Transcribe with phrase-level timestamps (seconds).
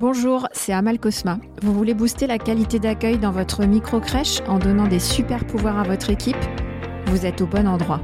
[0.00, 1.38] Bonjour, c'est Amal Cosma.
[1.60, 5.82] Vous voulez booster la qualité d'accueil dans votre micro-crèche en donnant des super pouvoirs à
[5.82, 6.38] votre équipe?
[7.08, 8.00] Vous êtes au bon endroit.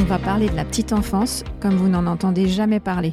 [0.00, 3.12] On va parler de la petite enfance comme vous n'en entendez jamais parler.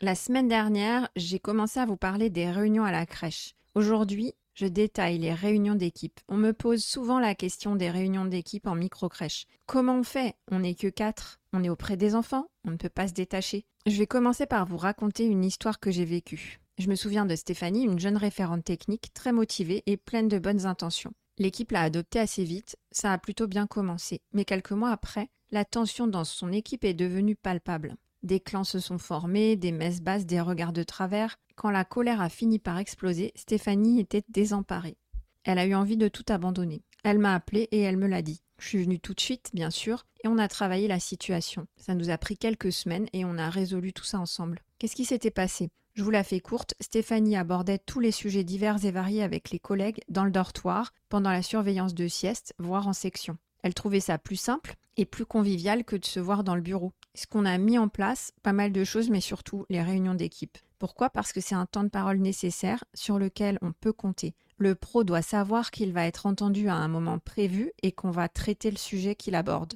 [0.00, 3.52] La semaine dernière, j'ai commencé à vous parler des réunions à la crèche.
[3.74, 6.18] Aujourd'hui, je détaille les réunions d'équipe.
[6.30, 9.44] On me pose souvent la question des réunions d'équipe en micro-crèche.
[9.66, 10.34] Comment on fait?
[10.50, 11.40] On n'est que quatre.
[11.52, 12.46] On est auprès des enfants.
[12.66, 13.66] On ne peut pas se détacher.
[13.86, 16.60] Je vais commencer par vous raconter une histoire que j'ai vécue.
[16.76, 20.66] Je me souviens de Stéphanie, une jeune référente technique, très motivée et pleine de bonnes
[20.66, 21.12] intentions.
[21.38, 25.64] L'équipe l'a adoptée assez vite, ça a plutôt bien commencé, mais quelques mois après, la
[25.64, 27.96] tension dans son équipe est devenue palpable.
[28.22, 31.38] Des clans se sont formés, des messes basses, des regards de travers.
[31.56, 34.98] Quand la colère a fini par exploser, Stéphanie était désemparée.
[35.44, 36.82] Elle a eu envie de tout abandonner.
[37.02, 38.42] Elle m'a appelée et elle me l'a dit.
[38.60, 41.66] Je suis venue tout de suite, bien sûr, et on a travaillé la situation.
[41.78, 44.60] Ça nous a pris quelques semaines et on a résolu tout ça ensemble.
[44.78, 45.70] Qu'est-ce qui s'était passé?
[45.94, 49.58] Je vous la fais courte, Stéphanie abordait tous les sujets divers et variés avec les
[49.58, 53.38] collègues dans le dortoir, pendant la surveillance de sieste, voire en section.
[53.62, 56.92] Elle trouvait ça plus simple plus convivial que de se voir dans le bureau.
[57.14, 60.58] Ce qu'on a mis en place, pas mal de choses, mais surtout les réunions d'équipe.
[60.78, 61.10] Pourquoi?
[61.10, 64.34] Parce que c'est un temps de parole nécessaire sur lequel on peut compter.
[64.56, 68.28] Le pro doit savoir qu'il va être entendu à un moment prévu et qu'on va
[68.28, 69.74] traiter le sujet qu'il aborde.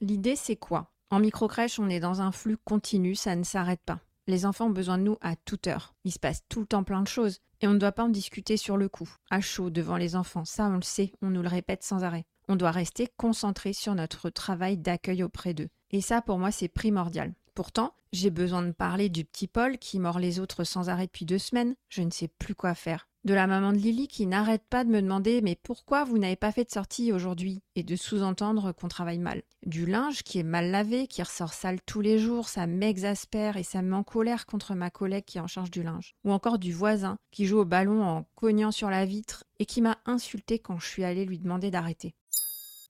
[0.00, 0.90] L'idée, c'est quoi?
[1.10, 4.00] En microcrèche, on est dans un flux continu, ça ne s'arrête pas.
[4.26, 5.94] Les enfants ont besoin de nous à toute heure.
[6.04, 8.08] Il se passe tout le temps plein de choses et on ne doit pas en
[8.08, 10.44] discuter sur le coup, à chaud devant les enfants.
[10.44, 12.26] Ça, on le sait, on nous le répète sans arrêt.
[12.48, 15.68] On doit rester concentré sur notre travail d'accueil auprès d'eux.
[15.92, 17.32] Et ça, pour moi, c'est primordial.
[17.54, 21.24] Pourtant, j'ai besoin de parler du petit Paul qui mord les autres sans arrêt depuis
[21.24, 21.74] deux semaines.
[21.88, 23.08] Je ne sais plus quoi faire.
[23.24, 26.36] De la maman de Lily qui n'arrête pas de me demander mais pourquoi vous n'avez
[26.36, 27.62] pas fait de sortie aujourd'hui?
[27.76, 29.42] Et de sous-entendre qu'on travaille mal.
[29.64, 33.62] Du linge qui est mal lavé, qui ressort sale tous les jours, ça m'exaspère et
[33.62, 36.16] ça me colère contre ma collègue qui est en charge du linge.
[36.24, 39.80] Ou encore du voisin qui joue au ballon en cognant sur la vitre et qui
[39.80, 42.14] m'a insulté quand je suis allée lui demander d'arrêter.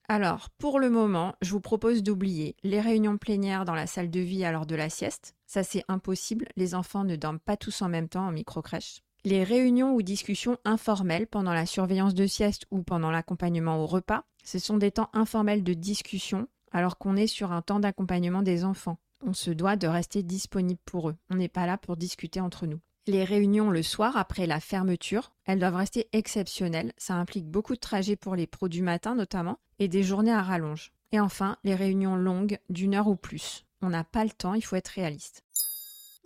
[0.08, 4.20] Alors, pour le moment, je vous propose d'oublier les réunions plénières dans la salle de
[4.20, 5.34] vie à l'heure de la sieste.
[5.46, 6.46] Ça, c'est impossible.
[6.56, 9.02] Les enfants ne dorment pas tous en même temps en micro-crèche.
[9.24, 14.24] Les réunions ou discussions informelles pendant la surveillance de sieste ou pendant l'accompagnement au repas,
[14.42, 18.64] ce sont des temps informels de discussion alors qu'on est sur un temps d'accompagnement des
[18.64, 18.98] enfants.
[19.24, 21.16] On se doit de rester disponible pour eux.
[21.30, 22.80] On n'est pas là pour discuter entre nous.
[23.06, 26.92] Les réunions le soir après la fermeture, elles doivent rester exceptionnelles.
[26.96, 30.42] Ça implique beaucoup de trajets pour les pros du matin notamment et des journées à
[30.42, 30.92] rallonge.
[31.10, 33.64] Et enfin, les réunions longues d'une heure ou plus.
[33.82, 35.44] On n'a pas le temps, il faut être réaliste.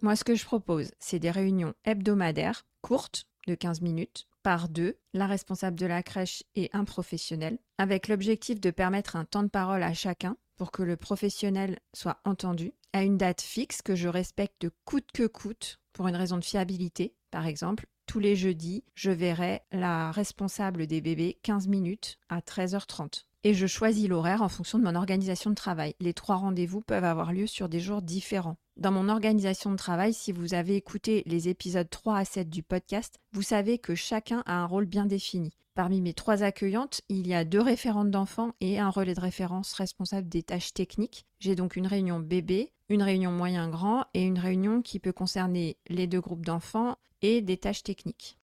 [0.03, 4.97] Moi, ce que je propose, c'est des réunions hebdomadaires, courtes, de 15 minutes, par deux,
[5.13, 9.49] la responsable de la crèche et un professionnel, avec l'objectif de permettre un temps de
[9.49, 14.07] parole à chacun pour que le professionnel soit entendu, à une date fixe que je
[14.07, 19.11] respecte coûte que coûte, pour une raison de fiabilité, par exemple, tous les jeudis, je
[19.11, 23.25] verrai la responsable des bébés 15 minutes à 13h30.
[23.43, 25.97] Et je choisis l'horaire en fonction de mon organisation de travail.
[25.99, 28.59] Les trois rendez-vous peuvent avoir lieu sur des jours différents.
[28.77, 32.63] Dans mon organisation de travail, si vous avez écouté les épisodes 3 à 7 du
[32.63, 35.57] podcast, vous savez que chacun a un rôle bien défini.
[35.75, 39.73] Parmi mes trois accueillantes, il y a deux référentes d'enfants et un relais de référence
[39.73, 41.25] responsable des tâches techniques.
[41.41, 46.07] J'ai donc une réunion bébé, une réunion moyen-grand et une réunion qui peut concerner les
[46.07, 48.39] deux groupes d'enfants et des tâches techniques.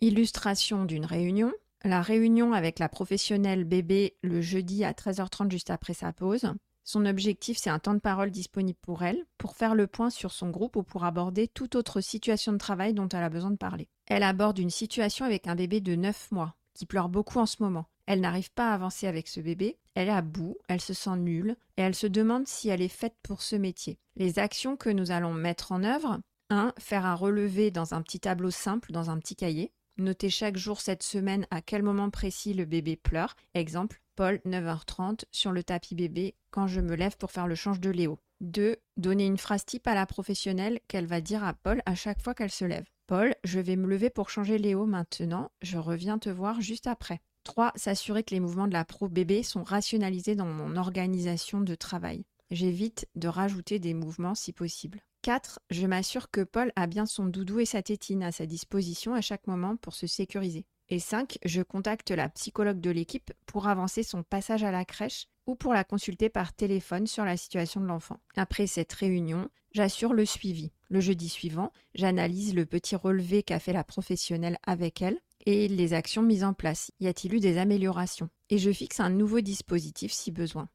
[0.00, 1.52] Illustration d'une réunion.
[1.82, 6.52] La réunion avec la professionnelle bébé le jeudi à 13h30 juste après sa pause.
[6.90, 10.32] Son objectif, c'est un temps de parole disponible pour elle, pour faire le point sur
[10.32, 13.58] son groupe ou pour aborder toute autre situation de travail dont elle a besoin de
[13.58, 13.90] parler.
[14.06, 17.62] Elle aborde une situation avec un bébé de 9 mois, qui pleure beaucoup en ce
[17.62, 17.84] moment.
[18.06, 21.18] Elle n'arrive pas à avancer avec ce bébé, elle est à bout, elle se sent
[21.18, 23.98] nulle, et elle se demande si elle est faite pour ce métier.
[24.16, 26.72] Les actions que nous allons mettre en œuvre 1.
[26.78, 29.72] Faire un relevé dans un petit tableau simple, dans un petit cahier.
[29.98, 33.34] Noter chaque jour cette semaine à quel moment précis le bébé pleure.
[33.54, 37.80] Exemple, Paul, 9h30, sur le tapis bébé, quand je me lève pour faire le change
[37.80, 38.20] de Léo.
[38.40, 38.76] 2.
[38.96, 42.34] Donner une phrase type à la professionnelle qu'elle va dire à Paul à chaque fois
[42.34, 42.86] qu'elle se lève.
[43.08, 47.20] Paul, je vais me lever pour changer Léo maintenant, je reviens te voir juste après.
[47.42, 47.72] 3.
[47.74, 52.24] S'assurer que les mouvements de la pro bébé sont rationalisés dans mon organisation de travail.
[52.52, 55.00] J'évite de rajouter des mouvements si possible.
[55.28, 55.58] 4.
[55.68, 59.20] Je m'assure que Paul a bien son doudou et sa tétine à sa disposition à
[59.20, 60.64] chaque moment pour se sécuriser.
[60.88, 61.38] Et 5.
[61.44, 65.74] Je contacte la psychologue de l'équipe pour avancer son passage à la crèche ou pour
[65.74, 68.20] la consulter par téléphone sur la situation de l'enfant.
[68.36, 70.72] Après cette réunion, j'assure le suivi.
[70.88, 75.92] Le jeudi suivant, j'analyse le petit relevé qu'a fait la professionnelle avec elle et les
[75.92, 76.90] actions mises en place.
[77.00, 78.30] Y a-t-il eu des améliorations?
[78.48, 80.70] Et je fixe un nouveau dispositif si besoin.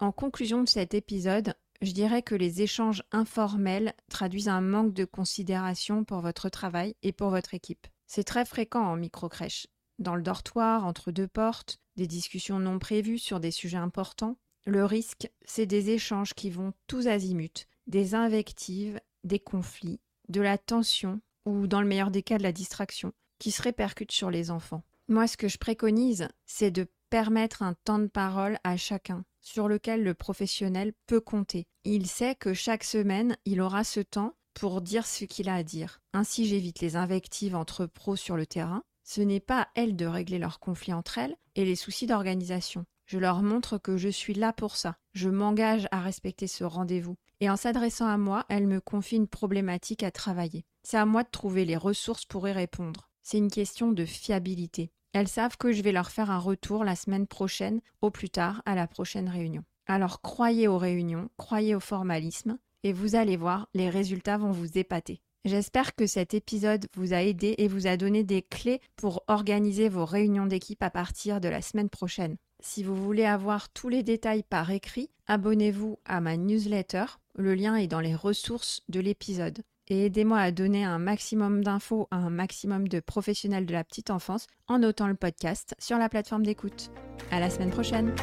[0.00, 5.04] En conclusion de cet épisode, je dirais que les échanges informels traduisent un manque de
[5.04, 7.86] considération pour votre travail et pour votre équipe.
[8.06, 9.66] C'est très fréquent en microcrèche.
[9.98, 14.36] Dans le dortoir, entre deux portes, des discussions non prévues sur des sujets importants.
[14.66, 20.58] Le risque, c'est des échanges qui vont tous azimuts, des invectives, des conflits, de la
[20.58, 24.50] tension ou, dans le meilleur des cas, de la distraction, qui se répercutent sur les
[24.50, 24.82] enfants.
[25.08, 29.68] Moi, ce que je préconise, c'est de permettre un temps de parole à chacun, sur
[29.68, 31.66] lequel le professionnel peut compter.
[31.84, 35.62] Il sait que chaque semaine, il aura ce temps pour dire ce qu'il a à
[35.62, 36.00] dire.
[36.12, 38.82] Ainsi, j'évite les invectives entre pros sur le terrain.
[39.04, 42.84] Ce n'est pas à elles de régler leurs conflits entre elles et les soucis d'organisation.
[43.06, 44.96] Je leur montre que je suis là pour ça.
[45.14, 47.16] Je m'engage à respecter ce rendez-vous.
[47.40, 50.66] Et en s'adressant à moi, elles me confient une problématique à travailler.
[50.82, 53.08] C'est à moi de trouver les ressources pour y répondre.
[53.22, 54.90] C'est une question de fiabilité.
[55.12, 58.62] Elles savent que je vais leur faire un retour la semaine prochaine, au plus tard,
[58.66, 59.64] à la prochaine réunion.
[59.86, 64.76] Alors croyez aux réunions, croyez au formalisme, et vous allez voir, les résultats vont vous
[64.76, 65.22] épater.
[65.44, 69.88] J'espère que cet épisode vous a aidé et vous a donné des clés pour organiser
[69.88, 72.36] vos réunions d'équipe à partir de la semaine prochaine.
[72.60, 77.06] Si vous voulez avoir tous les détails par écrit, abonnez-vous à ma newsletter.
[77.36, 82.08] Le lien est dans les ressources de l'épisode et aidez-moi à donner un maximum d'infos
[82.10, 86.08] à un maximum de professionnels de la petite enfance en notant le podcast sur la
[86.08, 86.90] plateforme d'écoute.
[87.30, 88.14] À la semaine prochaine!